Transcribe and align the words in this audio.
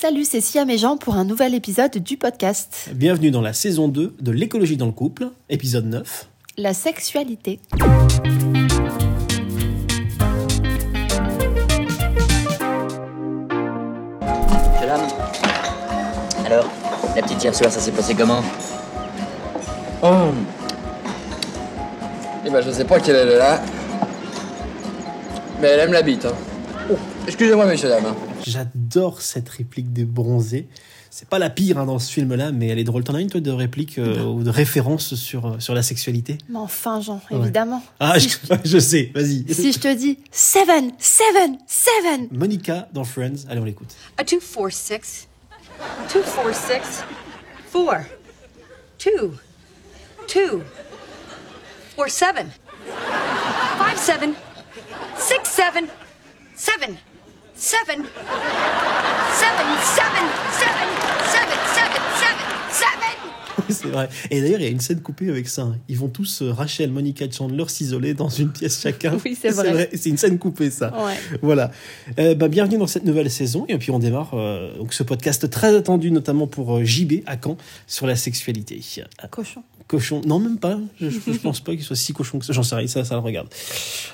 Salut, 0.00 0.24
c'est 0.24 0.40
Siam 0.40 0.70
et 0.70 0.78
Jean 0.78 0.96
pour 0.96 1.16
un 1.16 1.24
nouvel 1.24 1.54
épisode 1.54 1.98
du 1.98 2.16
podcast. 2.16 2.88
Bienvenue 2.94 3.30
dans 3.30 3.42
la 3.42 3.52
saison 3.52 3.86
2 3.86 4.14
de 4.18 4.30
l'écologie 4.30 4.78
dans 4.78 4.86
le 4.86 4.92
couple, 4.92 5.28
épisode 5.50 5.84
9. 5.84 6.26
La 6.56 6.72
sexualité. 6.72 7.60
Homme. 14.82 15.00
Alors, 16.46 16.66
la 17.14 17.22
petite 17.22 17.42
hier 17.42 17.54
soir, 17.54 17.70
ça 17.70 17.80
s'est 17.80 17.92
passé 17.92 18.14
comment? 18.14 18.42
Oh. 20.02 20.08
Eh 22.44 22.50
ben, 22.50 22.60
je 22.60 22.70
sais 22.70 22.84
pas 22.84 22.98
quelle 23.00 23.16
elle 23.16 23.28
est 23.28 23.38
là. 23.38 23.60
Mais 25.60 25.68
elle 25.68 25.80
aime 25.80 25.92
la 25.92 26.02
bite. 26.02 26.24
Hein. 26.24 26.32
Oh, 26.90 26.96
Excusez-moi, 27.26 27.66
messieurs, 27.66 27.88
dames. 27.88 28.06
hein. 28.06 28.29
J'adore 28.46 29.20
cette 29.22 29.48
réplique 29.48 29.92
des 29.92 30.04
bronzés. 30.04 30.68
C'est 31.12 31.28
pas 31.28 31.40
la 31.40 31.50
pire 31.50 31.76
hein, 31.78 31.86
dans 31.86 31.98
ce 31.98 32.12
film-là, 32.12 32.52
mais 32.52 32.68
elle 32.68 32.78
est 32.78 32.84
drôle. 32.84 33.02
T'en 33.02 33.14
as 33.14 33.20
une, 33.20 33.28
toi, 33.28 33.40
de 33.40 33.50
réplique 33.50 33.98
euh, 33.98 34.22
ou 34.22 34.44
de 34.44 34.50
référence 34.50 35.16
sur, 35.16 35.44
euh, 35.46 35.58
sur 35.58 35.74
la 35.74 35.82
sexualité? 35.82 36.38
Mais 36.48 36.58
enfin, 36.58 37.00
Jean, 37.00 37.20
Ouais. 37.32 37.38
évidemment. 37.38 37.82
Ah, 37.98 38.18
si, 38.20 38.28
je, 38.28 38.36
je 38.64 38.78
sais, 38.78 39.10
vas-y. 39.14 39.44
si 39.52 39.72
je 39.72 39.78
te 39.80 39.92
dis 39.92 40.18
seven, 40.30 40.92
seven, 40.98 41.58
seven. 41.66 42.28
Monica 42.30 42.88
dans 42.92 43.02
Friends, 43.04 43.44
allez, 43.48 43.60
on 43.60 43.64
l'écoute. 43.64 43.92
A 44.18 44.24
two 44.24 44.38
four 44.40 44.70
six. 44.70 45.26
Two 46.12 46.22
four 46.22 46.54
six. 46.54 47.02
Four. 47.72 47.96
Two. 48.98 49.32
Two. 50.28 50.62
Four 51.96 52.08
seven. 52.08 52.46
Five 53.78 53.98
seven. 53.98 54.34
Six 55.18 55.38
seven 55.50 55.86
seven, 57.60 57.98
seven, 57.98 59.68
seven, 59.84 60.28
seven, 60.56 60.88
seven, 61.28 61.58
seven, 61.76 62.00
seven, 62.16 62.46
seven. 62.72 63.16
Oui, 63.68 63.74
c'est 63.74 63.88
vrai. 63.88 64.08
Et 64.30 64.40
d'ailleurs, 64.40 64.60
il 64.60 64.64
y 64.64 64.66
a 64.66 64.70
une 64.70 64.80
scène 64.80 65.02
coupée 65.02 65.28
avec 65.28 65.46
ça. 65.46 65.68
Ils 65.88 65.98
vont 65.98 66.08
tous, 66.08 66.40
euh, 66.40 66.52
Rachel, 66.52 66.90
Monica 66.90 67.30
Chandler, 67.30 67.64
s'isoler 67.68 68.14
dans 68.14 68.30
une 68.30 68.50
pièce 68.50 68.80
chacun. 68.80 69.18
Oui, 69.22 69.36
c'est 69.38 69.50
vrai. 69.54 69.90
C'est 69.92 70.08
une 70.08 70.16
scène 70.16 70.38
coupée, 70.38 70.70
ça. 70.70 70.90
Ouais. 71.04 71.16
Voilà. 71.42 71.70
Euh, 72.18 72.34
bah, 72.34 72.48
bienvenue 72.48 72.78
dans 72.78 72.86
cette 72.86 73.04
nouvelle 73.04 73.30
saison. 73.30 73.66
Et 73.68 73.76
puis, 73.76 73.90
on 73.90 73.98
démarre 73.98 74.30
euh, 74.32 74.74
donc 74.78 74.94
ce 74.94 75.02
podcast 75.02 75.50
très 75.50 75.76
attendu, 75.76 76.10
notamment 76.10 76.46
pour 76.46 76.82
JB 76.82 77.22
à 77.26 77.36
Caen, 77.36 77.58
sur 77.86 78.06
la 78.06 78.16
sexualité. 78.16 78.80
Cochon. 79.30 79.62
Cochon. 79.90 80.20
Non, 80.24 80.38
même 80.38 80.58
pas. 80.58 80.78
Je, 81.00 81.36
pense 81.42 81.58
pas 81.58 81.72
qu'il 81.72 81.82
soit 81.82 81.96
si 81.96 82.12
cochon 82.12 82.38
que 82.38 82.44
ça. 82.44 82.52
J'en 82.52 82.62
sais 82.62 82.76
rien. 82.76 82.86
Ça, 82.86 83.04
ça 83.04 83.16
le 83.16 83.20
regarde. 83.20 83.48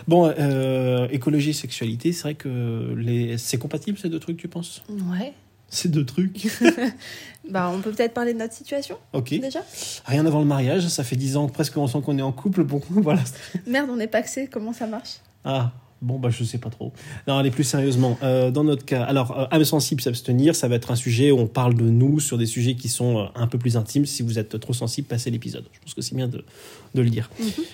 Bon, 0.08 0.32
euh, 0.38 1.06
écologie, 1.10 1.52
sexualité, 1.52 2.14
c'est 2.14 2.22
vrai 2.22 2.34
que 2.34 2.94
les... 2.96 3.36
c'est 3.36 3.58
compatible 3.58 3.98
ces 3.98 4.08
deux 4.08 4.18
trucs, 4.18 4.38
tu 4.38 4.48
penses? 4.48 4.82
Ouais. 4.88 5.34
Ces 5.68 5.88
deux 5.88 6.06
trucs? 6.06 6.48
Bah, 7.48 7.70
on 7.72 7.80
peut 7.80 7.92
peut-être 7.92 8.12
parler 8.12 8.34
de 8.34 8.40
notre 8.40 8.54
situation 8.54 8.98
Ok. 9.12 9.28
déjà 9.38 9.60
Rien 10.04 10.26
avant 10.26 10.40
le 10.40 10.46
mariage. 10.46 10.88
Ça 10.88 11.04
fait 11.04 11.14
dix 11.14 11.36
ans 11.36 11.46
presque 11.46 11.76
on 11.76 11.86
sent 11.86 12.00
qu'on 12.04 12.18
est 12.18 12.22
en 12.22 12.32
couple. 12.32 12.64
Bon, 12.64 12.82
voilà. 12.90 13.22
Merde, 13.68 13.88
on 13.88 13.94
n'est 13.94 14.08
pas 14.08 14.18
axé. 14.18 14.48
Comment 14.50 14.72
ça 14.72 14.88
marche? 14.88 15.18
Ah. 15.44 15.70
Bon, 16.02 16.18
bah, 16.18 16.28
je 16.30 16.44
sais 16.44 16.58
pas 16.58 16.68
trop. 16.68 16.92
Non, 17.26 17.38
allez, 17.38 17.50
plus 17.50 17.64
sérieusement. 17.64 18.18
Euh, 18.22 18.50
dans 18.50 18.64
notre 18.64 18.84
cas, 18.84 19.02
alors, 19.02 19.38
euh, 19.38 19.46
âme 19.50 19.64
sensible, 19.64 20.02
s'abstenir, 20.02 20.54
ça 20.54 20.68
va 20.68 20.76
être 20.76 20.90
un 20.90 20.96
sujet 20.96 21.30
où 21.30 21.38
on 21.38 21.46
parle 21.46 21.74
de 21.74 21.84
nous 21.84 22.20
sur 22.20 22.36
des 22.36 22.46
sujets 22.46 22.74
qui 22.74 22.88
sont 22.88 23.18
euh, 23.18 23.24
un 23.34 23.46
peu 23.46 23.58
plus 23.58 23.76
intimes. 23.76 24.04
Si 24.04 24.22
vous 24.22 24.38
êtes 24.38 24.60
trop 24.60 24.74
sensible, 24.74 25.08
passez 25.08 25.30
l'épisode. 25.30 25.64
Je 25.72 25.80
pense 25.80 25.94
que 25.94 26.02
c'est 26.02 26.14
bien 26.14 26.28
de, 26.28 26.44
de 26.94 27.02
le 27.02 27.08
dire. 27.08 27.30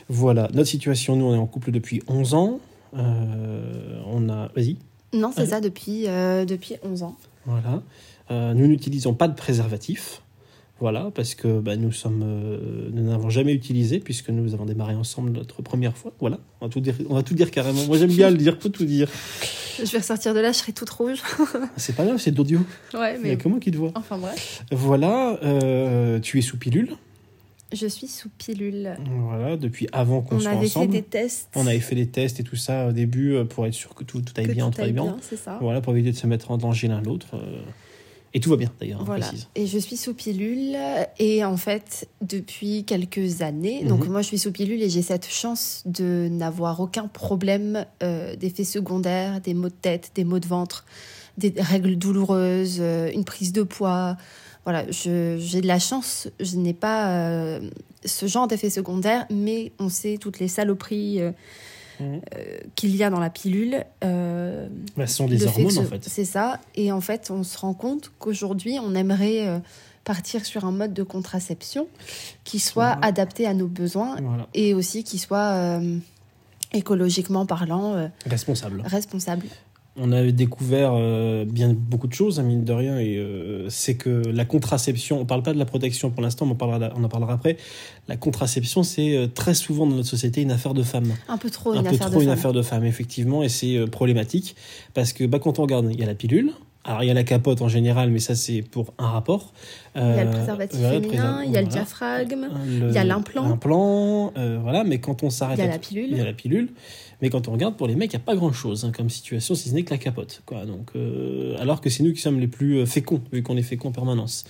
Voilà. 0.08 0.48
Notre 0.54 0.68
situation, 0.68 1.16
nous, 1.16 1.24
on 1.24 1.34
est 1.34 1.38
en 1.38 1.46
couple 1.46 1.72
depuis 1.72 2.02
11 2.06 2.34
ans. 2.34 2.60
Euh, 2.96 4.00
on 4.06 4.28
a. 4.28 4.50
Vas-y. 4.54 4.76
Non, 5.12 5.32
c'est 5.34 5.46
ça 5.46 5.60
depuis, 5.60 6.04
depuis 6.04 6.76
11 6.82 7.02
ans. 7.02 7.16
Voilà. 7.44 7.82
Nous 8.30 8.66
n'utilisons 8.66 9.12
pas 9.12 9.28
de 9.28 9.34
préservatif. 9.34 10.22
Voilà, 10.82 11.12
parce 11.14 11.36
que 11.36 11.60
bah, 11.60 11.76
nous 11.76 11.92
sommes, 11.92 12.24
euh, 12.24 12.88
nous 12.92 13.04
n'avons 13.04 13.30
jamais 13.30 13.52
utilisé 13.54 14.00
puisque 14.00 14.30
nous 14.30 14.52
avons 14.52 14.64
démarré 14.64 14.96
ensemble 14.96 15.30
notre 15.30 15.62
première 15.62 15.96
fois. 15.96 16.12
Voilà, 16.18 16.40
on 16.60 16.66
va 16.66 16.72
tout 16.72 16.80
dire, 16.80 16.96
on 17.08 17.14
va 17.14 17.22
tout 17.22 17.34
dire 17.34 17.52
carrément. 17.52 17.86
Moi 17.86 17.98
j'aime 17.98 18.10
bien 18.10 18.30
le 18.30 18.36
dire, 18.36 18.56
faut 18.60 18.68
tout 18.68 18.84
dire. 18.84 19.08
Je 19.78 19.88
vais 19.90 19.98
ressortir 19.98 20.34
de 20.34 20.40
là, 20.40 20.50
je 20.50 20.58
serai 20.58 20.72
toute 20.72 20.90
rouge. 20.90 21.22
C'est 21.76 21.94
pas 21.94 22.04
grave, 22.04 22.18
c'est 22.18 22.32
de 22.32 22.36
l'audio. 22.36 22.58
ouais, 22.94 23.14
Il 23.14 23.18
n'y 23.22 23.28
mais. 23.28 23.30
a 23.30 23.36
que 23.36 23.46
moi 23.48 23.60
qui 23.60 23.70
te 23.70 23.76
vois. 23.76 23.92
Enfin 23.94 24.18
bref. 24.18 24.64
Voilà, 24.72 25.38
euh, 25.44 26.18
tu 26.18 26.38
es 26.40 26.42
sous 26.42 26.56
pilule. 26.58 26.90
Je 27.72 27.86
suis 27.86 28.08
sous 28.08 28.28
pilule. 28.28 28.96
Voilà, 29.28 29.56
depuis 29.56 29.86
avant 29.92 30.20
qu'on 30.20 30.34
On 30.36 30.40
soit 30.40 30.50
avait 30.50 30.66
fait 30.68 30.78
ensemble. 30.78 30.92
des 30.94 31.02
tests. 31.02 31.48
On 31.54 31.68
avait 31.68 31.78
fait 31.78 31.94
des 31.94 32.08
tests 32.08 32.40
et 32.40 32.42
tout 32.42 32.56
ça 32.56 32.88
au 32.88 32.92
début 32.92 33.34
euh, 33.34 33.44
pour 33.44 33.66
être 33.66 33.72
sûr 33.74 33.94
que 33.94 34.02
tout, 34.02 34.20
tout 34.20 34.32
aille 34.36 34.48
que 34.48 34.52
bien, 34.52 34.68
tout 34.72 34.80
aille 34.82 34.92
bien. 34.92 35.04
bien, 35.04 35.16
c'est 35.22 35.38
ça. 35.38 35.58
Voilà, 35.60 35.80
pour 35.80 35.92
éviter 35.94 36.10
de 36.10 36.16
se 36.16 36.26
mettre 36.26 36.50
en 36.50 36.58
danger 36.58 36.88
l'un 36.88 37.00
l'autre. 37.00 37.36
Euh, 38.34 38.38
et 38.38 38.40
tout 38.40 38.50
va 38.50 38.56
bien 38.56 38.72
d'ailleurs, 38.80 39.00
hein, 39.00 39.04
Voilà. 39.06 39.26
précise. 39.26 39.48
Et 39.54 39.66
je 39.66 39.78
suis 39.78 39.96
sous 39.96 40.14
pilule. 40.14 40.76
Et 41.18 41.44
en 41.44 41.56
fait, 41.56 42.08
depuis 42.20 42.84
quelques 42.84 43.42
années, 43.42 43.84
donc 43.84 44.04
Mhm. 44.04 44.10
moi 44.12 44.22
je 44.22 44.28
suis 44.28 44.38
sous 44.38 44.52
pilule 44.52 44.82
et 44.82 44.88
j'ai 44.90 45.02
cette 45.02 45.28
chance 45.28 45.82
de 45.86 46.28
n'avoir 46.30 46.80
aucun 46.80 47.08
problème 47.08 47.84
euh, 48.02 48.34
d'effets 48.36 48.64
secondaires, 48.64 49.40
des 49.40 49.54
maux 49.54 49.68
de 49.68 49.74
tête, 49.74 50.10
des 50.14 50.24
maux 50.24 50.38
de 50.38 50.46
ventre, 50.46 50.84
des 51.38 51.52
règles 51.58 51.96
douloureuses, 51.96 52.78
euh, 52.80 53.10
une 53.12 53.24
prise 53.24 53.52
de 53.52 53.62
poids. 53.62 54.16
Voilà, 54.64 54.84
j'ai 54.90 55.60
de 55.60 55.66
la 55.66 55.78
chance. 55.80 56.28
Je 56.38 56.56
n'ai 56.56 56.72
pas 56.74 57.10
euh, 57.18 57.60
ce 58.04 58.26
genre 58.26 58.46
d'effets 58.46 58.70
secondaires, 58.70 59.26
mais 59.28 59.72
on 59.80 59.88
sait 59.88 60.18
toutes 60.20 60.38
les 60.38 60.46
saloperies 60.48 61.20
Mhm. 62.02 62.20
euh, 62.36 62.58
qu'il 62.74 62.94
y 62.96 63.02
a 63.04 63.10
dans 63.10 63.20
la 63.20 63.30
pilule. 63.30 63.84
Euh, 64.04 64.68
Bah, 64.96 65.06
ce 65.06 65.16
sont 65.16 65.26
des 65.26 65.46
hormones 65.46 65.70
ce- 65.70 65.78
en 65.80 65.84
fait. 65.84 66.04
C'est 66.08 66.24
ça. 66.24 66.60
Et 66.74 66.92
en 66.92 67.00
fait, 67.00 67.30
on 67.30 67.42
se 67.44 67.56
rend 67.58 67.74
compte 67.74 68.10
qu'aujourd'hui, 68.18 68.78
on 68.82 68.94
aimerait 68.94 69.46
euh, 69.46 69.58
partir 70.04 70.44
sur 70.44 70.64
un 70.64 70.72
mode 70.72 70.92
de 70.94 71.02
contraception 71.04 71.86
qui 72.44 72.58
soit 72.58 72.98
adapté 73.02 73.46
à 73.46 73.54
nos 73.54 73.68
besoins 73.68 74.16
Voilà, 74.20 74.46
et 74.54 74.74
aussi 74.74 75.04
qui 75.04 75.18
soit 75.18 75.52
euh, 75.52 75.98
écologiquement 76.72 77.46
parlant 77.46 77.94
euh, 77.94 78.08
responsable. 78.26 78.82
responsable. 78.84 79.46
On 79.94 80.10
avait 80.10 80.32
découvert 80.32 80.92
euh, 80.94 81.44
bien 81.44 81.74
beaucoup 81.74 82.06
de 82.06 82.14
choses, 82.14 82.40
hein, 82.40 82.44
mine 82.44 82.64
de 82.64 82.72
rien, 82.72 82.98
et 82.98 83.18
euh, 83.18 83.68
c'est 83.68 83.94
que 83.94 84.08
la 84.08 84.46
contraception, 84.46 85.20
on 85.20 85.26
parle 85.26 85.42
pas 85.42 85.52
de 85.52 85.58
la 85.58 85.66
protection 85.66 86.10
pour 86.10 86.22
l'instant, 86.22 86.46
mais 86.46 86.52
on, 86.52 86.56
parlera, 86.56 86.90
on 86.96 87.04
en 87.04 87.08
parlera 87.10 87.34
après. 87.34 87.58
La 88.08 88.16
contraception, 88.16 88.84
c'est 88.84 89.14
euh, 89.14 89.26
très 89.26 89.52
souvent 89.52 89.86
dans 89.86 89.96
notre 89.96 90.08
société 90.08 90.40
une 90.40 90.50
affaire 90.50 90.72
de 90.72 90.82
femme. 90.82 91.12
Un 91.28 91.36
peu 91.36 91.50
trop 91.50 91.72
un 91.72 91.76
une 91.76 91.82
peu 91.82 91.88
affaire 91.88 92.10
trop 92.10 92.20
de 92.20 92.22
une 92.22 92.30
femme. 92.30 92.38
affaire 92.38 92.52
de 92.54 92.62
femme, 92.62 92.84
effectivement, 92.84 93.42
et 93.42 93.50
c'est 93.50 93.76
euh, 93.76 93.86
problématique 93.86 94.56
parce 94.94 95.12
que 95.12 95.24
bah, 95.24 95.38
quand 95.38 95.58
on 95.58 95.62
regarde, 95.62 95.88
il 95.92 96.00
y 96.00 96.02
a 96.02 96.06
la 96.06 96.14
pilule. 96.14 96.52
Alors, 96.84 97.04
il 97.04 97.06
y 97.06 97.10
a 97.10 97.14
la 97.14 97.22
capote 97.22 97.62
en 97.62 97.68
général, 97.68 98.10
mais 98.10 98.18
ça, 98.18 98.34
c'est 98.34 98.62
pour 98.62 98.92
un 98.98 99.06
rapport. 99.08 99.52
Il 99.94 100.00
y 100.00 100.04
a 100.04 100.24
le 100.24 100.30
Euh, 100.30 100.32
préservatif 100.32 100.80
féminin, 100.80 101.42
il 101.44 101.52
y 101.52 101.56
a 101.56 101.60
le 101.62 101.68
diaphragme, 101.68 102.48
Le- 102.66 102.88
il 102.88 102.94
y 102.94 102.98
a 102.98 103.04
l'implant. 103.04 103.48
L'implant, 103.48 104.32
euh, 104.36 104.58
voilà, 104.60 104.82
mais 104.82 104.98
quand 104.98 105.22
on 105.22 105.30
s'arrête. 105.30 105.58
il 105.58 105.64
y 105.64 105.68
a 105.68 105.70
la 105.70 105.78
pilule. 105.78 106.08
Il 106.10 106.18
y 106.18 106.20
a 106.20 106.24
la 106.24 106.32
pilule. 106.32 106.70
Mais 107.20 107.30
quand 107.30 107.46
on 107.46 107.52
regarde, 107.52 107.76
pour 107.76 107.86
les 107.86 107.94
mecs, 107.94 108.12
il 108.12 108.16
n'y 108.16 108.22
a 108.22 108.24
pas 108.26 108.34
grand-chose 108.34 108.84
hein, 108.84 108.90
comme 108.90 109.08
situation, 109.08 109.54
si 109.54 109.68
ce 109.68 109.74
n'est 109.74 109.84
que 109.84 109.90
la 109.90 109.98
capote. 109.98 110.42
Quoi. 110.44 110.64
Donc, 110.66 110.90
euh, 110.96 111.54
alors 111.60 111.80
que 111.80 111.88
c'est 111.88 112.02
nous 112.02 112.12
qui 112.12 112.20
sommes 112.20 112.40
les 112.40 112.48
plus 112.48 112.78
euh, 112.78 112.86
féconds, 112.86 113.20
vu 113.32 113.44
qu'on 113.44 113.56
est 113.56 113.62
féconds 113.62 113.90
en 113.90 113.92
permanence. 113.92 114.44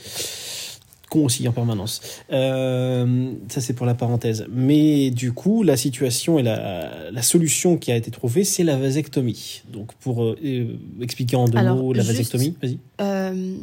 Con 1.13 1.25
aussi 1.27 1.47
en 1.47 1.53
permanence. 1.53 2.01
Euh, 2.33 3.33
ça, 3.49 3.61
c'est 3.61 3.75
pour 3.75 3.85
la 3.87 3.95
parenthèse. 3.95 4.47
Mais 4.51 5.11
du 5.11 5.33
coup, 5.33 5.63
la 5.63 5.77
situation 5.77 6.39
et 6.39 6.43
la, 6.43 7.11
la 7.11 7.23
solution 7.23 7.77
qui 7.77 7.93
a 7.93 7.97
été 7.97 8.11
trouvée, 8.11 8.45
c'est 8.45 8.65
la 8.65 8.77
vasectomie. 8.79 9.63
Donc, 9.71 9.93
pour 10.01 10.23
euh, 10.25 10.37
euh, 10.43 10.77
expliquer 11.03 11.37
en 11.37 11.47
deux 11.49 11.59
Alors, 11.59 11.77
mots 11.77 11.93
la 11.93 12.03
juste- 12.03 12.13
vasectomie, 12.17 12.57
vas-y. 12.63 12.79
Euh, 13.03 13.57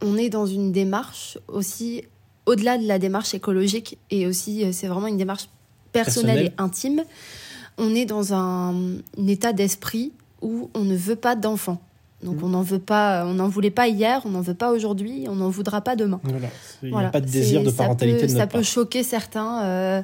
on 0.00 0.16
est 0.16 0.30
dans 0.30 0.46
une 0.46 0.72
démarche 0.72 1.36
aussi, 1.48 2.02
au-delà 2.46 2.78
de 2.78 2.86
la 2.86 2.98
démarche 2.98 3.34
écologique, 3.34 3.98
et 4.10 4.26
aussi, 4.26 4.64
c'est 4.72 4.86
vraiment 4.86 5.08
une 5.08 5.18
démarche 5.18 5.48
personnelle, 5.92 6.50
Personnelle. 6.50 6.52
et 6.58 6.62
intime. 6.62 7.02
On 7.76 7.94
est 7.94 8.06
dans 8.06 8.32
un, 8.32 8.74
un 9.18 9.26
état 9.26 9.52
d'esprit 9.52 10.12
où 10.40 10.70
on 10.74 10.84
ne 10.84 10.96
veut 10.96 11.16
pas 11.16 11.36
d'enfants. 11.36 11.80
Donc 12.22 12.36
Mhm. 12.36 12.44
on 12.44 12.48
n'en 12.48 12.62
veut 12.62 12.78
pas, 12.78 13.24
on 13.26 13.34
n'en 13.34 13.48
voulait 13.48 13.70
pas 13.70 13.88
hier, 13.88 14.20
on 14.26 14.30
n'en 14.30 14.42
veut 14.42 14.54
pas 14.54 14.72
aujourd'hui, 14.72 15.24
on 15.28 15.36
n'en 15.36 15.48
voudra 15.48 15.80
pas 15.80 15.96
demain. 15.96 16.20
Voilà. 16.22 16.48
Il 16.82 16.90
n'y 16.90 16.96
a 17.04 17.08
pas 17.08 17.20
de 17.20 17.26
désir 17.26 17.62
de 17.62 17.70
ça 17.70 17.76
parentalité 17.84 18.20
peut- 18.26 18.32
de 18.32 18.38
Ça 18.38 18.46
peut 18.46 18.62
choquer 18.62 19.02
certains. 19.02 19.62
euh, 19.64 20.02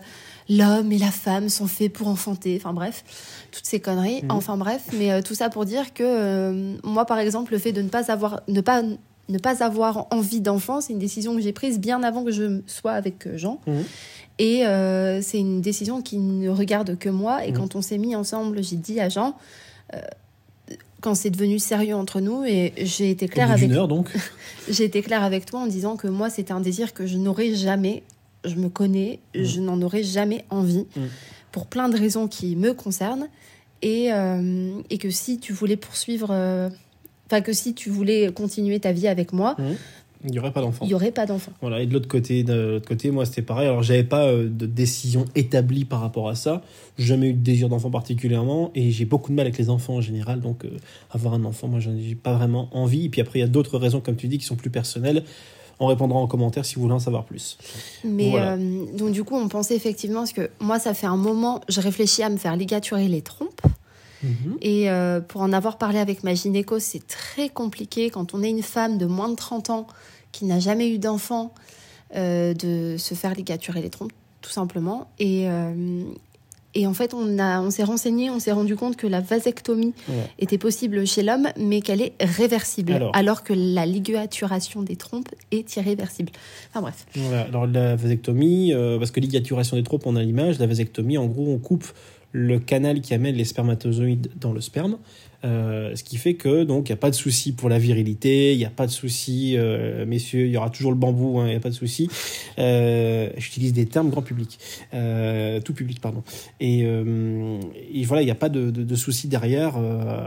L'homme 0.49 0.93
et 0.93 0.99
la 0.99 1.11
femme 1.11 1.49
sont 1.49 1.67
faits 1.67 1.93
pour 1.93 2.07
enfanter. 2.07 2.57
Enfin 2.57 2.73
bref, 2.73 3.03
toutes 3.51 3.67
ces 3.67 3.81
conneries. 3.81 4.23
Mhm. 4.23 4.31
Enfin 4.31 4.57
bref, 4.57 4.85
mais 4.97 5.11
euh, 5.11 5.21
tout 5.21 5.35
ça 5.35 5.51
pour 5.51 5.65
dire 5.65 5.93
que 5.93 6.05
euh, 6.07 6.77
moi, 6.85 7.05
par 7.05 7.19
exemple, 7.19 7.53
le 7.53 7.59
fait 7.59 7.73
de 7.73 7.83
ne 7.83 7.89
pas 7.89 8.13
avoir, 8.13 8.43
ne 8.47 8.61
pas, 8.61 8.81
ne 9.29 9.39
pas 9.39 9.65
avoir 9.65 10.07
envie 10.13 10.41
d'enfant, 10.41 10.81
c'est 10.81 10.93
une 10.93 11.01
décision 11.01 11.35
que 11.35 11.43
j'ai 11.43 11.53
prise 11.53 11.81
bien 11.81 12.03
avant 12.05 12.23
que 12.23 12.31
je 12.31 12.61
sois 12.69 12.93
avec 12.93 13.29
Jean. 13.37 13.61
Mhm. 13.67 13.83
Et 14.39 14.63
c'est 15.23 15.41
une 15.41 15.61
décision 15.63 16.01
qui 16.01 16.19
ne 16.19 16.49
regarde 16.49 16.97
que 16.97 17.09
moi. 17.09 17.45
Et 17.45 17.53
quand 17.53 17.75
on 17.75 17.83
s'est 17.83 17.99
mis 17.99 18.15
ensemble, 18.15 18.63
j'ai 18.63 18.77
dit 18.77 19.01
à 19.01 19.09
Jean. 19.09 19.35
Quand 21.07 21.15
c'est 21.15 21.31
devenu 21.31 21.61
sérieux 21.61 21.95
entre 21.95 22.19
nous 22.21 22.43
et 22.43 22.73
j'ai 22.79 23.11
été 23.13 23.29
claire 23.29 23.53
avec 23.53 23.69
d'une 23.69 23.77
heure, 23.79 23.87
donc. 23.87 24.11
j'ai 24.69 24.83
été 24.83 25.03
claire 25.03 25.23
avec 25.23 25.47
toi 25.47 25.61
en 25.61 25.69
disant 25.69 25.95
que 25.97 26.09
moi, 26.09 26.31
c'était 26.31 26.51
un 26.51 26.59
désir 26.61 26.93
que 26.95 27.07
je 27.07 27.17
n'aurais 27.17 27.55
jamais. 27.55 28.03
Je 28.45 28.57
me 28.57 28.69
connais, 28.69 29.21
Mm. 29.33 29.45
je 29.45 29.61
n'en 29.61 29.81
aurais 29.83 30.03
jamais 30.03 30.45
envie, 30.51 30.85
Mm. 30.97 31.03
pour 31.53 31.69
plein 31.69 31.89
de 31.89 31.97
raisons 31.97 32.27
qui 32.27 32.57
me 32.57 32.75
concernent. 32.75 33.29
Et, 33.83 34.13
euh, 34.13 34.73
et 34.91 34.99
que 34.99 35.11
si 35.11 35.39
tu 35.39 35.53
voulais 35.53 35.77
poursuivre 35.77 36.31
euh, 36.33 36.69
enfin 37.27 37.41
que 37.41 37.53
si 37.53 37.73
tu 37.73 37.89
voulais 37.89 38.33
continuer 38.33 38.81
ta 38.81 38.91
vie 38.91 39.07
avec 39.07 39.33
moi, 39.33 39.55
Il 40.27 40.33
n'y 40.33 40.39
aurait 40.39 40.51
pas 40.53 40.61
d'enfant. 40.61 40.85
il 40.85 40.91
y 40.91 40.95
aurait 40.95 41.13
pas 41.13 41.25
d'enfant. 41.25 41.53
Voilà, 41.61 41.81
et 41.81 41.87
de 41.87 41.93
l'autre 41.95 42.09
côté, 42.09 42.43
de 42.43 42.53
l'autre 42.73 42.89
côté, 42.89 43.11
moi 43.11 43.25
c'était 43.25 43.43
pareil. 43.43 43.67
Alors 43.69 43.83
j'avais 43.83 44.05
pas 44.05 44.25
euh, 44.27 44.49
de 44.49 44.67
décision 44.67 45.25
établie 45.35 45.85
par 45.85 46.01
rapport 46.01 46.29
à 46.29 46.35
ça. 46.35 46.63
J'ai 46.99 47.07
jamais 47.07 47.29
eu 47.29 47.33
de 47.33 47.43
désir 47.43 47.69
d'enfant 47.69 47.91
particulièrement, 47.91 48.71
et 48.75 48.91
j'ai 48.91 49.05
beaucoup 49.05 49.31
de 49.31 49.37
mal 49.37 49.47
avec 49.47 49.57
les 49.59 49.71
enfants 49.71 49.95
en 49.95 50.01
général. 50.01 50.41
Donc 50.41 50.65
euh, 50.65 50.71
avoir 51.11 51.35
un 51.35 51.45
enfant, 51.45 51.69
moi 51.69 51.81
j'en 51.81 51.93
ai 51.97 52.15
pas 52.15 52.35
vraiment 52.35 52.69
envie. 52.73 53.07
Et 53.07 53.09
puis 53.09 53.21
après 53.21 53.39
il 53.39 53.43
y 53.43 53.45
a 53.45 53.49
d'autres 53.49 53.79
raisons, 53.79 54.01
comme 54.01 54.17
tu 54.17 54.29
dis, 54.29 54.39
qui 54.39 54.45
sont 54.45 54.57
plus 54.57 54.71
personnelles. 54.71 55.25
On 55.79 55.87
répondra 55.89 56.19
en 56.19 56.27
commentaire 56.27 56.65
si 56.65 56.77
vous 56.77 56.81
voulez 56.83 56.95
en 56.95 56.99
savoir 56.99 57.25
plus. 57.25 57.59
Mais 58.03 58.31
Voilà. 58.31 58.53
euh, 58.55 58.85
donc 58.97 59.13
du 59.13 59.25
coup, 59.25 59.37
on 59.37 59.47
pensait 59.49 59.77
effectivement 59.77 60.21
parce 60.21 60.33
que 60.33 60.49
moi, 60.59 60.79
ça 60.79 60.95
fait 60.95 61.07
un 61.07 61.19
moment, 61.19 61.61
je 61.69 61.81
réfléchis 61.83 62.23
à 62.23 62.31
me 62.31 62.39
faire 62.39 62.57
ligaturer 62.57 63.09
les 63.09 63.21
trompes. 63.21 63.61
Mhm. 64.23 64.57
Et 64.63 64.89
euh, 64.91 65.21
pour 65.21 65.43
en 65.43 65.53
avoir 65.53 65.77
parlé 65.77 65.99
avec 65.99 66.25
ma 66.25 66.33
gynéco, 66.33 66.79
c'est 66.79 67.07
très 67.07 67.51
compliqué 67.51 68.09
quand 68.09 68.33
on 68.33 68.43
est 68.43 68.49
une 68.49 68.63
femme 68.63 68.97
de 68.97 69.05
moins 69.05 69.29
de 69.29 69.35
30 69.37 69.69
ans 69.69 69.87
qui 70.37 70.45
n'a 70.45 70.59
jamais 70.61 70.91
eu 70.91 70.99
d'enfant 70.99 71.53
euh, 72.15 72.55
de 72.55 72.97
se 72.99 73.15
faire 73.15 73.35
ligaturer 73.35 73.81
les 73.83 73.91
trompes, 73.91 74.13
tout 74.43 74.51
simplement. 74.51 75.09
Et, 75.19 75.49
euh, 75.49 76.03
et 76.75 76.87
en 76.87 76.93
fait, 76.95 77.15
on, 77.15 77.39
a, 77.39 77.61
on 77.63 77.71
s'est 77.71 77.85
renseigné, 77.85 78.29
on 78.31 78.39
s'est 78.39 78.53
rendu 78.53 78.77
compte 78.77 78.97
que 78.97 79.07
la 79.07 79.21
vasectomie 79.21 79.95
Ouais. 80.09 80.15
était 80.39 80.59
possible 80.59 81.07
chez 81.07 81.23
l'homme, 81.23 81.49
mais 81.59 81.81
qu'elle 81.81 82.03
est 82.03 82.13
réversible, 82.21 82.93
Alors. 82.93 83.17
alors, 83.17 83.43
que 83.45 83.55
la 83.55 83.87
ligaturation 83.87 84.83
des 84.83 84.97
trompes 84.97 85.31
est 85.53 85.75
irréversible. 85.77 86.33
Enfin 86.71 86.83
bref. 86.83 87.07
Voilà. 87.15 87.43
Alors 87.45 87.67
la 87.67 87.97
vasectomie, 87.97 88.73
euh, 88.75 88.99
parce 88.99 89.11
que 89.11 89.21
ligaturation 89.21 89.77
des 89.77 89.83
trompes, 89.83 90.07
on 90.07 90.17
a 90.17 90.23
l'image. 90.23 90.59
La 90.59 90.67
vasectomie, 90.67 91.17
en 91.19 91.27
gros, 91.27 91.49
on 91.51 91.59
coupe 91.59 91.87
le 92.33 92.59
canal 92.59 93.01
qui 93.01 93.15
amène 93.15 93.35
les 93.35 93.45
spermatozoïdes 93.47 94.31
dans 94.39 94.53
le 94.53 94.61
sperme. 94.61 94.99
Euh, 95.47 95.95
ce 95.95 96.03
qui 96.03 96.17
fait 96.17 96.35
que 96.35 96.65
donc 96.65 96.89
il 96.89 96.93
n'y 96.93 96.95
a 96.95 96.99
pas 96.99 97.11
de 97.11 97.15
souci 97.15 97.53
pour 97.53 97.69
la 97.69 97.79
virilité, 97.79 98.53
il 98.53 98.59
n'y 98.59 98.65
a 98.65 98.71
pas 98.71 98.87
de 98.87 98.91
souci, 98.91 99.55
euh, 99.57 100.05
messieurs, 100.05 100.47
il 100.47 100.51
y 100.51 100.57
aura 100.57 100.71
toujours 100.71 100.91
le 100.91 100.97
bambou, 100.97 101.39
hein, 101.39 101.45
il 101.47 101.51
n'y 101.51 101.57
a 101.57 101.61
pas 101.61 101.71
de 101.71 101.75
souci. 101.75 102.09
Euh, 102.59 103.31
J'utilise 103.37 103.73
des 103.73 103.87
termes 103.87 104.11
grand 104.11 104.23
public, 104.23 104.59
tout 105.65 105.75
public 105.75 106.01
pardon. 106.01 106.23
Et, 106.61 106.81
et 106.81 108.05
voilà, 108.05 108.23
il 108.23 108.25
n'y 108.25 108.31
a 108.31 108.37
pas 108.37 108.49
de, 108.49 108.71
de, 108.71 108.83
de 108.83 108.95
souci 108.97 109.29
derrière 109.29 109.75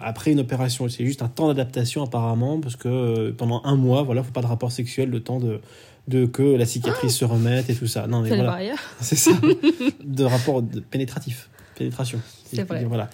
après 0.02 0.32
une 0.32 0.40
opération. 0.40 0.88
C'est 0.88 1.06
juste 1.06 1.22
un 1.22 1.28
temps 1.28 1.48
d'adaptation 1.48 2.04
apparemment 2.04 2.60
parce 2.60 2.76
que 2.76 3.32
pendant 3.32 3.62
un 3.66 3.76
mois, 3.76 4.04
voilà, 4.04 4.24
faut 4.24 4.32
pas 4.32 4.42
de 4.42 4.48
rapport 4.48 4.72
sexuel, 4.72 5.10
le 5.10 5.20
temps 5.20 5.40
de 5.40 5.60
de 6.08 6.26
que 6.26 6.42
la 6.42 6.66
cicatrice 6.66 7.16
se 7.16 7.26
remette 7.26 7.70
et 7.70 7.76
tout 7.76 7.86
ça. 7.86 8.08
Non 8.08 8.22
mais 8.22 8.30
voilà. 8.30 8.60
C'est 9.00 9.16
ça. 9.16 9.32
de 10.04 10.24
rapport 10.24 10.64
pénétratif. 10.90 11.50
Pénétration. 11.80 12.20
C'est 12.44 12.64
vrai. 12.64 12.84
Voilà. 12.84 13.10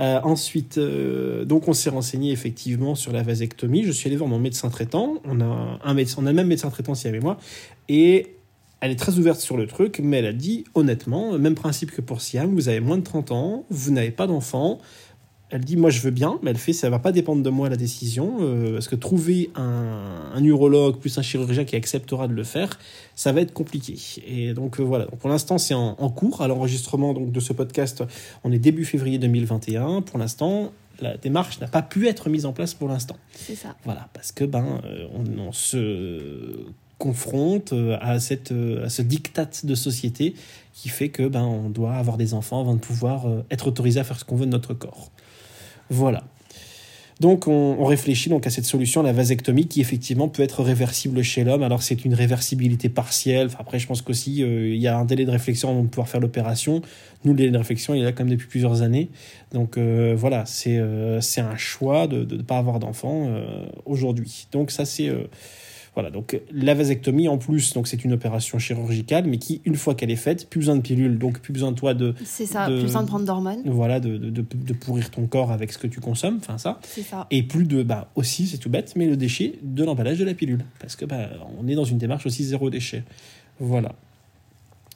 Euh, 0.00 0.20
ensuite, 0.22 0.78
euh, 0.78 1.44
donc 1.44 1.68
on 1.68 1.74
s'est 1.74 1.90
renseigné 1.90 2.32
effectivement 2.32 2.94
sur 2.94 3.12
la 3.12 3.22
vasectomie. 3.22 3.84
Je 3.84 3.92
suis 3.92 4.08
allé 4.08 4.16
voir 4.16 4.28
mon 4.28 4.38
médecin 4.38 4.70
traitant. 4.70 5.20
On 5.24 5.40
a 5.42 5.78
un 5.84 5.94
médecin, 5.94 6.16
on 6.22 6.26
a 6.26 6.30
le 6.30 6.36
même 6.36 6.46
médecin 6.46 6.70
traitant 6.70 6.94
ici 6.94 7.08
avec 7.08 7.22
moi. 7.22 7.38
Et 7.90 8.36
elle 8.80 8.90
est 8.90 8.98
très 8.98 9.18
ouverte 9.18 9.38
sur 9.38 9.58
le 9.58 9.66
truc, 9.66 10.00
mais 10.02 10.18
elle 10.18 10.26
a 10.26 10.32
dit 10.32 10.64
honnêtement, 10.74 11.38
même 11.38 11.54
principe 11.54 11.90
que 11.90 12.00
pour 12.00 12.22
Siam, 12.22 12.54
vous 12.54 12.70
avez 12.70 12.80
moins 12.80 12.96
de 12.96 13.04
30 13.04 13.32
ans, 13.32 13.66
vous 13.68 13.90
n'avez 13.90 14.10
pas 14.10 14.26
d'enfant. 14.26 14.78
Elle 15.50 15.64
dit 15.64 15.76
moi 15.76 15.90
je 15.90 16.00
veux 16.00 16.10
bien, 16.10 16.38
mais 16.42 16.50
elle 16.50 16.58
fait 16.58 16.72
ça 16.72 16.88
va 16.90 16.98
pas 16.98 17.12
dépendre 17.12 17.42
de 17.42 17.50
moi 17.50 17.68
la 17.68 17.76
décision 17.76 18.38
euh, 18.40 18.74
parce 18.74 18.88
que 18.88 18.96
trouver 18.96 19.50
un, 19.56 20.30
un 20.32 20.44
urologue 20.44 20.98
plus 20.98 21.18
un 21.18 21.22
chirurgien 21.22 21.64
qui 21.64 21.76
acceptera 21.76 22.28
de 22.28 22.34
le 22.34 22.44
faire, 22.44 22.78
ça 23.16 23.32
va 23.32 23.40
être 23.40 23.52
compliqué. 23.52 23.96
Et 24.26 24.54
donc 24.54 24.78
euh, 24.78 24.82
voilà. 24.84 25.06
Donc, 25.06 25.18
pour 25.18 25.28
l'instant 25.28 25.58
c'est 25.58 25.74
en, 25.74 25.96
en 25.98 26.08
cours 26.08 26.40
à 26.40 26.48
l'enregistrement 26.48 27.14
donc 27.14 27.32
de 27.32 27.40
ce 27.40 27.52
podcast. 27.52 28.04
On 28.44 28.52
est 28.52 28.58
début 28.58 28.84
février 28.84 29.18
2021. 29.18 30.02
Pour 30.02 30.18
l'instant 30.18 30.72
la 31.00 31.16
démarche 31.16 31.60
n'a 31.60 31.66
pas 31.66 31.82
pu 31.82 32.06
être 32.08 32.28
mise 32.28 32.46
en 32.46 32.52
place 32.52 32.74
pour 32.74 32.88
l'instant. 32.88 33.16
C'est 33.34 33.54
ça. 33.56 33.74
Voilà, 33.84 34.08
parce 34.12 34.32
que 34.32 34.44
ben 34.44 34.80
euh, 34.84 35.06
on, 35.14 35.48
on 35.48 35.52
se 35.52 36.66
confronte 37.00 37.72
euh, 37.72 37.96
à 38.00 38.20
cette 38.20 38.52
euh, 38.52 38.84
à 38.84 38.90
ce 38.90 39.02
diktat 39.02 39.50
de 39.64 39.74
société 39.74 40.34
qui 40.74 40.90
fait 40.90 41.08
que 41.08 41.26
ben 41.26 41.42
on 41.42 41.70
doit 41.70 41.94
avoir 41.94 42.16
des 42.18 42.34
enfants 42.34 42.60
avant 42.60 42.74
de 42.74 42.80
pouvoir 42.80 43.26
euh, 43.26 43.42
être 43.50 43.66
autorisé 43.66 43.98
à 43.98 44.04
faire 44.04 44.20
ce 44.20 44.24
qu'on 44.24 44.36
veut 44.36 44.46
de 44.46 44.52
notre 44.52 44.74
corps. 44.74 45.10
Voilà. 45.88 46.22
Donc 47.18 47.48
on, 47.48 47.84
réfléchit 47.84 48.30
donc 48.30 48.46
à 48.46 48.50
cette 48.50 48.64
solution, 48.64 49.02
la 49.02 49.12
vasectomie, 49.12 49.66
qui 49.66 49.82
effectivement 49.82 50.28
peut 50.28 50.42
être 50.42 50.62
réversible 50.62 51.22
chez 51.22 51.44
l'homme. 51.44 51.62
Alors 51.62 51.82
c'est 51.82 52.06
une 52.06 52.14
réversibilité 52.14 52.88
partielle. 52.88 53.50
Après, 53.58 53.78
je 53.78 53.86
pense 53.86 54.00
qu'aussi 54.00 54.36
il 54.36 54.76
y 54.76 54.88
a 54.88 54.96
un 54.96 55.04
délai 55.04 55.26
de 55.26 55.30
réflexion 55.30 55.70
avant 55.70 55.82
de 55.82 55.88
pouvoir 55.88 56.08
faire 56.08 56.20
l'opération. 56.20 56.80
Nous, 57.24 57.32
le 57.32 57.36
délai 57.36 57.50
de 57.50 57.58
réflexion, 57.58 57.92
il 57.92 58.00
est 58.00 58.04
là 58.04 58.12
quand 58.12 58.24
même 58.24 58.32
depuis 58.32 58.46
plusieurs 58.46 58.80
années. 58.80 59.10
Donc 59.52 59.76
voilà, 59.76 60.46
c'est 60.46 60.78
un 60.78 61.56
choix 61.58 62.06
de 62.06 62.36
ne 62.36 62.42
pas 62.42 62.56
avoir 62.56 62.78
d'enfant 62.78 63.28
aujourd'hui. 63.84 64.46
Donc 64.52 64.70
ça 64.70 64.86
c'est 64.86 65.10
voilà. 66.00 66.10
Donc 66.10 66.40
la 66.52 66.74
vasectomie 66.74 67.28
en 67.28 67.38
plus, 67.38 67.72
donc 67.74 67.86
c'est 67.88 68.04
une 68.04 68.12
opération 68.12 68.58
chirurgicale, 68.58 69.24
mais 69.26 69.38
qui 69.38 69.60
une 69.64 69.74
fois 69.76 69.94
qu'elle 69.94 70.10
est 70.10 70.16
faite, 70.16 70.48
plus 70.48 70.60
besoin 70.60 70.76
de 70.76 70.80
pilules, 70.80 71.18
donc 71.18 71.40
plus 71.40 71.52
besoin 71.52 71.72
de 71.72 71.76
toi 71.76 71.94
de 71.94 72.14
C'est 72.24 72.46
ça, 72.46 72.68
de- 72.68 72.74
plus 72.74 72.82
besoin 72.84 73.02
de 73.02 73.08
prendre 73.08 73.24
d'hormones. 73.26 73.62
voilà 73.66 74.00
de, 74.00 74.16
de, 74.16 74.72
pourrir 74.72 75.10
ton 75.10 75.26
corps 75.26 75.50
avec 75.52 75.72
ce 75.72 75.78
que 75.78 75.86
tu 75.86 76.00
consommes. 76.00 76.38
Enfin 76.38 76.58
ça. 76.58 76.80
C'est 76.82 77.02
ça. 77.02 77.26
Et 77.30 77.42
plus 77.42 77.64
de, 77.66 77.82
bah 77.82 78.08
aussi, 78.14 78.46
c'est 78.46 78.58
tout 78.58 78.70
bête, 78.70 78.94
mais 78.96 79.06
le 79.06 79.16
déchet 79.16 79.54
de 79.62 79.84
l'emballage 79.84 80.18
de 80.18 80.24
la 80.24 80.34
pilule. 80.34 80.64
Parce 80.78 80.96
que 80.96 81.04
bah, 81.04 81.28
on 81.60 81.68
est 81.68 81.74
dans 81.74 81.84
une 81.84 81.98
démarche 81.98 82.24
aussi 82.26 82.44
zéro 82.44 82.70
déchet. 82.70 83.02
Voilà. 83.58 83.92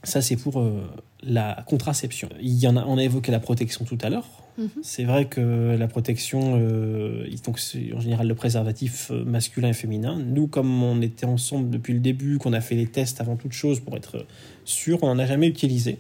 Ça, 0.05 0.23
c'est 0.23 0.37
pour 0.37 0.61
euh, 0.61 0.83
la 1.23 1.65
contraception. 1.67 2.29
Il 2.41 2.55
y 2.59 2.67
en 2.69 2.77
a, 2.77 2.85
on 2.87 2.99
a 2.99 3.03
évoqué 3.03 3.33
la 3.33 3.41
protection 3.41 3.85
tout 3.85 3.99
à 4.03 4.11
l'heure. 4.11 4.29
Mhm. 4.57 4.69
C'est 4.83 5.03
vrai 5.05 5.25
que 5.27 5.75
la 5.77 5.89
protection, 5.89 6.57
euh, 6.61 7.27
donc 7.45 7.59
c'est 7.59 7.93
en 7.93 8.01
général 8.01 8.29
le 8.29 8.35
préservatif 8.37 9.11
euh, 9.11 9.25
masculin 9.25 9.71
et 9.71 9.73
féminin. 9.73 10.17
Nous, 10.25 10.47
comme 10.47 10.83
on 10.83 11.01
était 11.03 11.27
ensemble 11.27 11.71
depuis 11.71 11.93
le 11.93 12.01
début, 12.01 12.39
qu'on 12.39 12.53
a 12.53 12.61
fait 12.61 12.77
les 12.77 12.87
tests 12.87 13.21
avant 13.21 13.35
toute 13.37 13.53
chose 13.53 13.81
pour 13.81 13.97
être 13.97 14.25
sûr, 14.65 14.99
on 15.03 15.07
n'en 15.09 15.19
a 15.19 15.27
jamais 15.27 15.49
utilisé. 15.49 15.99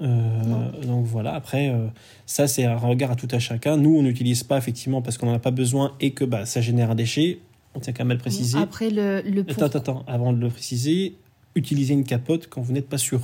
Euh, 0.00 0.82
donc 0.82 1.06
voilà, 1.06 1.34
après, 1.34 1.68
euh, 1.70 1.86
ça 2.26 2.48
c'est 2.48 2.64
un 2.64 2.76
regard 2.76 3.12
à 3.12 3.16
tout 3.16 3.28
à 3.30 3.38
chacun. 3.38 3.76
Nous, 3.76 3.96
on 3.96 4.02
n'utilise 4.02 4.42
pas 4.42 4.58
effectivement 4.58 5.00
parce 5.02 5.16
qu'on 5.18 5.26
n'en 5.26 5.34
a 5.34 5.38
pas 5.38 5.52
besoin 5.52 5.94
et 6.00 6.10
que 6.10 6.24
bah, 6.24 6.46
ça 6.46 6.60
génère 6.60 6.90
un 6.90 6.94
déchet. 6.96 7.38
On 7.76 7.80
tient 7.80 7.92
quand 7.92 8.04
même 8.04 8.10
à 8.12 8.14
le 8.14 8.20
préciser. 8.20 8.58
Après, 8.58 8.90
le, 8.90 9.22
le 9.22 9.42
pour- 9.44 9.62
Attends, 9.62 9.78
attends, 9.78 9.98
attends, 10.00 10.04
avant 10.06 10.32
de 10.32 10.38
le 10.40 10.48
préciser, 10.48 11.16
utilisez 11.54 11.94
une 11.94 12.04
capote 12.04 12.48
quand 12.48 12.60
vous 12.60 12.72
n'êtes 12.72 12.88
pas 12.88 12.98
sûr. 12.98 13.20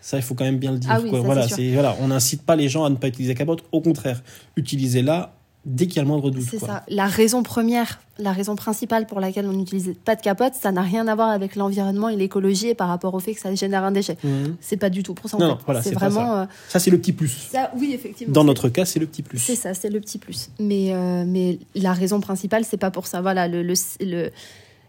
Ça, 0.00 0.16
il 0.16 0.22
faut 0.22 0.34
quand 0.34 0.44
même 0.44 0.58
bien 0.58 0.72
le 0.72 0.78
dire. 0.78 0.90
Ah 0.92 1.00
oui, 1.02 1.10
quoi. 1.10 1.18
ça, 1.20 1.24
voilà, 1.24 1.48
c'est 1.48 1.74
on 2.00 2.08
n'incite 2.08 2.42
pas 2.42 2.56
les 2.56 2.68
gens 2.68 2.84
à 2.84 2.90
ne 2.90 2.94
pas 2.96 3.08
utiliser 3.08 3.34
la 3.34 3.38
capote. 3.38 3.64
Au 3.72 3.80
contraire, 3.80 4.22
utilisez-la 4.56 5.34
dès 5.66 5.86
qu'il 5.86 5.96
y 5.96 5.98
a 5.98 6.02
le 6.02 6.08
moindre 6.08 6.30
doute. 6.30 6.46
C'est 6.48 6.58
ça. 6.60 6.84
La 6.88 7.06
raison 7.06 7.42
première, 7.42 8.00
la 8.18 8.32
raison 8.32 8.54
principale 8.56 9.06
pour 9.06 9.20
laquelle 9.20 9.44
on 9.46 9.52
n'utilise 9.52 9.92
pas 10.04 10.14
de 10.16 10.22
capote, 10.22 10.54
ça 10.54 10.72
n'a 10.72 10.80
rien 10.82 11.06
à 11.08 11.14
voir 11.14 11.28
avec 11.30 11.56
l'environnement 11.56 12.08
et 12.08 12.16
l'écologie 12.16 12.68
et 12.68 12.74
par 12.74 12.88
rapport 12.88 13.12
au 13.12 13.18
fait 13.20 13.34
que 13.34 13.40
ça 13.40 13.54
génère 13.54 13.84
un 13.84 13.90
déchet. 13.90 14.16
Mhm. 14.24 14.56
C'est 14.60 14.76
pas 14.78 14.88
du 14.88 15.02
tout 15.02 15.14
pour 15.14 15.28
ça. 15.28 15.36
en 15.36 15.40
Non, 15.40 15.46
fait. 15.46 15.52
non, 15.54 15.58
voilà, 15.66 15.82
c'est 15.82 15.94
vraiment. 15.94 16.36
euh, 16.38 16.44
Ça, 16.68 16.78
c'est 16.78 16.90
le 16.90 16.98
petit 16.98 17.12
plus. 17.12 17.48
ça, 17.52 17.70
oui, 17.76 17.90
effectivement. 17.92 18.32
Dans 18.32 18.44
notre 18.44 18.68
cas, 18.70 18.84
c'est 18.86 19.00
le 19.00 19.06
petit 19.06 19.22
plus. 19.22 19.38
C'est 19.38 19.56
ça, 19.56 19.74
c'est 19.74 19.90
le 19.90 20.00
petit 20.00 20.18
plus. 20.18 20.48
Mais, 20.58 20.94
euh, 20.94 21.24
mais 21.26 21.58
la 21.74 21.92
raison 21.92 22.20
principale, 22.20 22.64
c'est 22.64 22.78
pas 22.78 22.90
pour 22.92 23.06
ça. 23.08 23.20
Voilà, 23.20 23.46
le, 23.48 23.62
le- 23.62 23.74
le- 24.00 24.30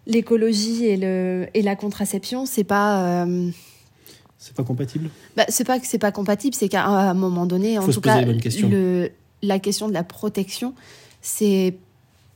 l'écologie 0.09 0.85
et, 0.85 0.97
le, 0.97 1.47
et 1.53 1.61
la 1.61 1.77
contraception, 1.77 2.45
c'est 2.45 2.65
pas. 2.65 3.23
euh, 3.25 3.49
C'est 4.37 4.53
pas 4.55 4.63
compatible? 4.63 5.09
Bah, 5.37 5.45
c'est 5.47 5.63
pas 5.65 5.79
que 5.79 5.87
c'est 5.87 5.99
pas 5.99 6.11
compatible, 6.11 6.55
c'est 6.55 6.67
qu'à 6.67 6.85
un 6.85 7.13
moment 7.13 7.45
donné, 7.45 7.77
en 7.77 7.83
Faut 7.83 7.93
tout 7.93 8.01
cas, 8.01 8.21
le, 8.21 9.09
la 9.41 9.59
question 9.59 9.87
de 9.87 9.93
la 9.93 10.03
protection, 10.03 10.73
c'est 11.21 11.75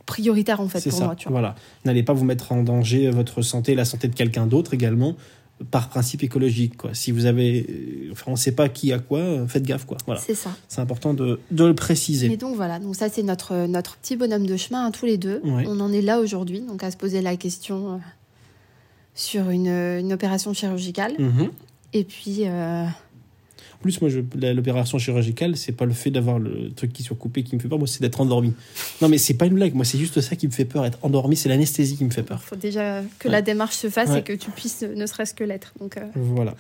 prioritaire 0.06 0.60
en 0.62 0.68
fait 0.68 0.82
pour 0.90 0.98
ça. 0.98 1.06
moi. 1.06 1.16
Tu 1.16 1.30
vois. 1.30 1.40
Voilà. 1.40 1.56
N'allez 1.86 2.04
pas 2.04 2.14
vous 2.14 2.26
mettre 2.26 2.52
en 2.52 2.62
danger 2.64 3.10
votre 3.10 3.42
santé, 3.42 3.74
la 3.76 3.86
santé 3.86 4.08
de 4.08 4.16
quelqu'un 4.16 4.46
d'autre 4.48 4.74
également, 4.74 5.16
par 5.72 5.90
principe 5.90 6.24
écologique. 6.24 6.78
Quoi. 6.78 6.94
Si 6.94 7.12
vous 7.12 7.26
avez. 7.26 7.66
euh, 7.70 8.10
Enfin, 8.12 8.26
on 8.28 8.32
ne 8.32 8.38
sait 8.38 8.52
pas 8.52 8.70
qui 8.70 8.94
a 8.94 9.00
quoi, 9.00 9.20
euh, 9.20 9.48
faites 9.48 9.64
gaffe. 9.64 9.86
Quoi. 9.86 9.98
Voilà. 10.06 10.22
C'est 10.22 10.36
ça. 10.36 10.56
C'est 10.68 10.82
important 10.82 11.14
de, 11.14 11.40
de 11.52 11.64
le 11.66 11.74
préciser. 11.74 12.32
Et 12.32 12.38
donc 12.38 12.56
voilà, 12.56 12.80
donc 12.80 12.96
ça 12.96 13.10
c'est 13.10 13.24
notre, 13.24 13.66
notre 13.68 13.98
petit 13.98 14.16
bonhomme 14.16 14.46
de 14.46 14.56
chemin 14.56 14.86
à 14.86 14.92
tous 14.92 15.06
les 15.06 15.18
deux. 15.18 15.42
Ouais. 15.44 15.66
On 15.68 15.80
en 15.80 15.92
est 15.92 16.02
là 16.02 16.20
aujourd'hui, 16.20 16.62
donc 16.62 16.84
à 16.84 16.92
se 16.92 16.98
poser 16.98 17.22
la 17.22 17.36
question 17.38 17.94
euh, 17.94 17.98
sur 19.16 19.50
une, 19.50 19.68
une 19.68 20.14
opération 20.14 20.54
chirurgicale. 20.54 21.14
Mhm. 21.20 21.50
Et 21.94 22.04
puis, 22.04 22.40
euh, 22.42 22.86
plus, 23.84 24.02
moi, 24.02 24.10
l'opération 24.54 24.98
chirurgicale, 24.98 25.56
c'est 25.58 25.74
pas 25.74 25.86
le 25.86 25.94
fait 25.94 26.10
d'avoir 26.10 26.40
le 26.40 26.72
truc 26.72 26.92
qui 26.92 27.04
soit 27.04 27.16
coupé 27.16 27.44
qui 27.44 27.56
me 27.56 27.62
fait 27.62 27.68
peur, 27.68 27.78
moi, 27.78 27.88
c'est 27.88 28.02
d'être 28.02 28.20
endormi. 28.20 28.54
Non, 29.02 29.10
mais 29.10 29.20
c'est 29.20 29.36
pas 29.36 29.46
une 29.46 29.54
blague, 29.54 29.76
moi, 29.76 29.86
c'est 29.86 30.00
juste 30.00 30.20
ça 30.22 30.36
qui 30.36 30.48
me 30.48 30.52
fait 30.52 30.66
peur. 30.66 30.86
Être 30.86 30.98
endormi, 31.04 31.36
c'est 31.36 31.50
l'anesthésie 31.50 31.96
qui 31.98 32.06
me 32.06 32.10
fait 32.10 32.24
peur. 32.24 32.40
il 32.44 32.48
faut 32.48 32.56
déjà 32.56 33.02
que 33.20 33.28
Ouais. 33.28 33.32
la 33.34 33.42
démarche 33.44 33.76
se 33.76 33.90
fasse 33.90 34.10
Ouais. 34.10 34.20
et 34.20 34.24
que 34.24 34.34
tu 34.34 34.50
puisses 34.50 34.82
ne 34.82 35.06
serait-ce 35.06 35.34
que 35.36 35.44
l'être. 35.44 35.74
Donc, 35.80 35.98
euh, 35.98 36.02
Voilà. 36.16 36.56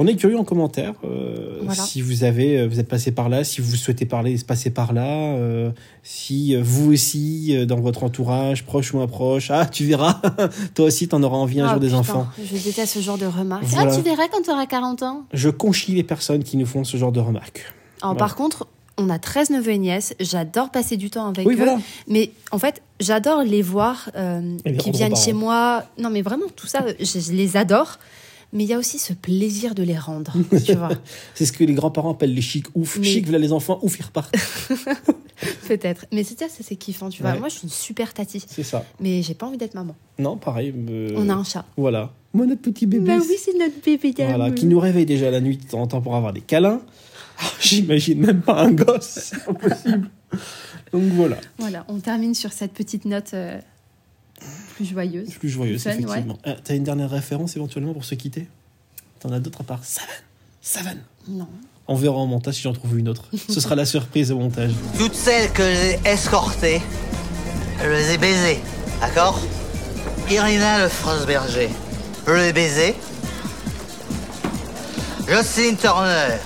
On 0.00 0.06
est 0.06 0.14
curieux 0.16 0.38
en 0.38 0.44
commentaire. 0.44 0.94
euh, 1.04 1.58
Voilà. 1.62 1.82
Si 1.82 2.00
vous 2.00 2.22
avez, 2.24 2.58
euh, 2.60 2.68
vous 2.68 2.78
êtes 2.78 2.88
passé 2.88 3.10
par 3.10 3.28
là, 3.28 3.42
si 3.42 3.60
vous 3.60 3.74
souhaitez 3.74 4.06
parler, 4.06 4.36
se 4.36 4.44
passer 4.44 4.70
par 4.70 4.92
là, 4.92 5.34
euh, 5.34 5.70
si 6.04 6.54
vous 6.56 6.92
aussi, 6.92 7.66
dans 7.66 7.80
votre 7.80 8.04
entourage, 8.04 8.64
proche 8.64 8.94
ou 8.94 9.04
proche, 9.06 9.50
ah, 9.50 9.66
tu 9.66 9.84
verras, 9.84 10.20
toi 10.74 10.86
aussi, 10.86 11.08
t'en 11.08 11.22
auras 11.22 11.36
envie 11.36 11.60
un 11.60 11.66
ah, 11.66 11.70
jour 11.72 11.80
des 11.80 11.94
enfants. 11.94 12.28
Je 12.42 12.56
déteste 12.62 12.94
ce 12.94 13.00
genre 13.00 13.18
de 13.18 13.26
remarques. 13.26 13.64
Voilà. 13.64 13.92
Ah, 13.92 13.96
tu 13.96 14.02
verras 14.02 14.28
quand 14.30 14.42
tu 14.42 14.50
auras 14.50 14.66
40 14.66 15.02
ans? 15.02 15.24
Je 15.32 15.50
conchis 15.50 15.92
les 15.92 16.04
personnes 16.04 16.44
qui 16.44 16.56
nous 16.56 16.66
font 16.66 16.84
ce 16.84 16.96
genre 16.96 17.12
de 17.12 17.20
remarques. 17.20 17.64
Alors, 18.00 18.14
Voilà. 18.14 18.18
Par 18.18 18.36
contre, 18.36 18.68
on 18.98 19.10
a 19.10 19.18
13 19.18 19.50
neveux 19.50 19.72
et 19.72 19.78
nièces. 19.78 20.14
J'adore 20.20 20.70
passer 20.70 20.96
du 20.96 21.10
temps 21.10 21.26
avec 21.28 21.46
Oui, 21.46 21.54
eux. 21.54 21.56
voilà. 21.56 21.78
Mais 22.06 22.30
en 22.52 22.58
fait, 22.58 22.82
j'adore 23.00 23.42
les 23.42 23.62
voir 23.62 24.10
euh, 24.16 24.56
qui 24.78 24.90
viennent 24.92 25.16
chez 25.16 25.32
moi. 25.32 25.84
Non, 25.98 26.10
mais 26.10 26.22
vraiment, 26.22 26.46
tout 26.54 26.66
ça, 26.66 26.84
je, 26.98 27.04
je 27.18 27.32
les 27.32 27.56
adore. 27.56 27.98
Mais 28.52 28.64
il 28.64 28.70
y 28.70 28.72
a 28.72 28.78
aussi 28.78 28.98
ce 28.98 29.12
plaisir 29.12 29.74
de 29.74 29.82
les 29.82 29.98
rendre, 29.98 30.32
tu 30.64 30.74
vois. 30.74 30.88
C'est 31.34 31.44
ce 31.44 31.52
que 31.52 31.64
les 31.64 31.74
grands-parents 31.74 32.12
appellent 32.12 32.34
les 32.34 32.40
chics 32.40 32.66
ouf. 32.74 32.96
Mais- 32.98 33.04
Chic, 33.06 33.24
voilà 33.24 33.38
les 33.38 33.52
enfants, 33.52 33.78
ouf, 33.82 33.98
ils 33.98 34.04
repartent. 34.04 34.34
Peut-être. 35.68 36.06
Mais 36.12 36.24
c'est 36.24 36.38
ça, 36.38 36.48
ça, 36.48 36.62
c'est 36.62 36.76
kiffant, 36.76 37.10
tu 37.10 37.22
vois. 37.22 37.32
Ouais. 37.32 37.38
Moi, 37.38 37.48
je 37.48 37.54
suis 37.54 37.64
une 37.64 37.68
super 37.70 38.12
tati. 38.14 38.42
C'est 38.48 38.62
ça. 38.62 38.84
Mais 39.00 39.22
j'ai 39.22 39.34
pas 39.34 39.46
envie 39.46 39.58
d'être 39.58 39.74
maman. 39.74 39.94
Non, 40.18 40.36
pareil. 40.36 40.74
euh, 40.90 41.12
On 41.16 41.28
a 41.28 41.34
un 41.34 41.44
chat. 41.44 41.64
Voilà. 41.76 42.12
Moi, 42.34 42.46
notre 42.46 42.62
petit 42.62 42.86
bébé. 42.86 43.06
Bah 43.06 43.18
oui, 43.20 43.36
c'est 43.38 43.56
notre 43.56 43.80
bébé. 43.84 44.14
Voilà, 44.18 44.50
qui 44.50 44.66
nous 44.66 44.80
réveille 44.80 45.06
déjà 45.06 45.30
la 45.30 45.40
nuit 45.40 45.56
de 45.58 45.64
temps 45.66 45.80
en 45.82 45.86
temps 45.86 46.00
pour 46.00 46.16
avoir 46.16 46.32
des 46.32 46.40
câlins. 46.40 46.80
Ah, 47.40 47.44
J'imagine 47.60 48.18
même 48.20 48.40
pas 48.40 48.62
un 48.62 48.72
gosse, 48.72 49.30
c'est 49.32 49.48
impossible. 49.48 50.10
Donc 50.92 51.02
voilà, 51.12 51.36
Voilà, 51.58 51.84
on 51.88 51.98
termine 52.00 52.34
sur 52.34 52.52
cette 52.52 52.72
petite 52.72 53.04
note 53.04 53.32
euh, 53.34 53.58
plus 54.78 54.84
joyeuse. 54.86 55.30
plus 55.34 55.48
joyeux, 55.48 55.76
Fun, 55.76 55.90
effectivement. 55.90 56.38
Euh, 56.46 56.54
T'as 56.62 56.76
une 56.76 56.84
dernière 56.84 57.10
référence 57.10 57.56
éventuellement 57.56 57.92
pour 57.92 58.04
se 58.04 58.14
quitter? 58.14 58.46
T'en 59.18 59.32
as 59.32 59.40
d'autres 59.40 59.62
à 59.62 59.64
part 59.64 59.82
Savane 59.82 60.08
Savane 60.62 61.00
Non. 61.26 61.48
On 61.88 61.96
verra 61.96 62.14
en 62.18 62.26
montage 62.26 62.54
si 62.54 62.62
j'en 62.62 62.72
trouve 62.72 62.96
une 62.96 63.08
autre. 63.08 63.24
Ce 63.48 63.60
sera 63.60 63.74
la 63.74 63.84
surprise 63.84 64.30
au 64.30 64.38
montage. 64.38 64.70
Toutes 64.96 65.14
celles 65.14 65.50
que 65.52 65.64
j'ai 65.64 65.98
escortées, 66.08 66.80
je 67.82 67.88
les 67.88 68.12
ai 68.12 68.18
baisées, 68.18 68.60
d'accord? 69.00 69.40
Irina 70.30 70.84
Le 70.86 71.26
Berger, 71.26 71.70
je 72.26 72.32
l'ai 72.32 72.52
baisée. 72.52 72.94
Jocelyn 75.26 75.74
Turner, 75.74 76.36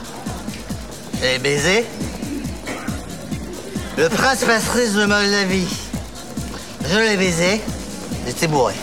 je 1.21 1.27
l'ai 1.27 1.39
baisée. 1.39 1.85
Le 3.99 4.09
prince 4.09 4.43
Patrice 4.45 4.95
de 4.95 5.05
Moldavie, 5.05 5.69
je 6.89 6.99
l'ai 6.99 7.17
baisé. 7.19 7.61
J'étais 8.27 8.47
bourré. 8.47 8.75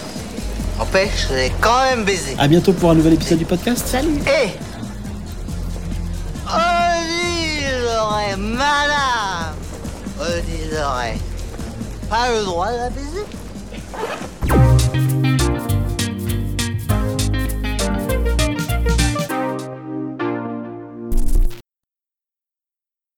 N'empêche, 0.77 1.27
je 1.29 1.35
l'ai 1.35 1.51
quand 1.61 1.83
même 1.83 2.03
baisé. 2.03 2.35
À 2.37 2.47
bientôt 2.47 2.73
pour 2.73 2.91
un 2.91 2.95
nouvel 2.95 3.13
épisode 3.13 3.39
du 3.39 3.45
podcast. 3.45 3.87
Salut 3.87 4.19
Et 4.27 4.49
Odile 6.47 8.37
madame 8.37 9.55
Odile 10.19 10.83
pas 12.09 12.31
le 12.31 12.43
droit 12.43 12.71
de 12.71 12.77
la 12.77 12.89
baiser 12.89 13.25